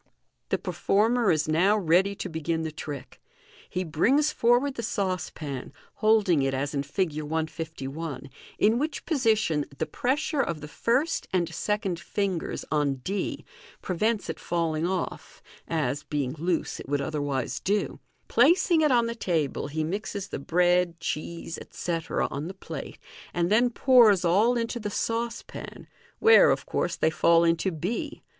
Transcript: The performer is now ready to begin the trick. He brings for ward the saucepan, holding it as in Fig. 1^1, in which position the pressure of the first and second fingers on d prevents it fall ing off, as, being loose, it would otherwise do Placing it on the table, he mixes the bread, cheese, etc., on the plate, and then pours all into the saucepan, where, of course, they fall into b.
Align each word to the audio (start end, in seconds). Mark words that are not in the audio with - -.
The 0.49 0.57
performer 0.57 1.29
is 1.29 1.47
now 1.47 1.77
ready 1.77 2.15
to 2.15 2.27
begin 2.27 2.63
the 2.63 2.71
trick. 2.71 3.21
He 3.69 3.83
brings 3.83 4.31
for 4.31 4.57
ward 4.57 4.73
the 4.73 4.81
saucepan, 4.81 5.71
holding 5.97 6.41
it 6.41 6.55
as 6.55 6.73
in 6.73 6.81
Fig. 6.81 7.11
1^1, 7.11 8.29
in 8.57 8.79
which 8.79 9.05
position 9.05 9.63
the 9.77 9.85
pressure 9.85 10.41
of 10.41 10.59
the 10.59 10.67
first 10.67 11.27
and 11.31 11.53
second 11.53 11.99
fingers 11.99 12.65
on 12.71 12.95
d 13.03 13.45
prevents 13.83 14.27
it 14.27 14.39
fall 14.39 14.73
ing 14.73 14.87
off, 14.87 15.39
as, 15.67 16.01
being 16.01 16.33
loose, 16.39 16.79
it 16.79 16.89
would 16.89 16.99
otherwise 17.01 17.59
do 17.59 17.99
Placing 18.27 18.81
it 18.81 18.91
on 18.91 19.05
the 19.05 19.13
table, 19.13 19.67
he 19.67 19.83
mixes 19.83 20.29
the 20.29 20.39
bread, 20.39 20.99
cheese, 20.99 21.59
etc., 21.59 22.27
on 22.31 22.47
the 22.47 22.55
plate, 22.55 22.97
and 23.35 23.51
then 23.51 23.69
pours 23.69 24.25
all 24.25 24.57
into 24.57 24.79
the 24.79 24.89
saucepan, 24.89 25.87
where, 26.17 26.49
of 26.49 26.65
course, 26.65 26.95
they 26.95 27.11
fall 27.11 27.43
into 27.43 27.69
b. 27.71 28.23